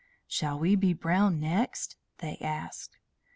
[0.25, 2.97] "Shall we be brown next?" they asked.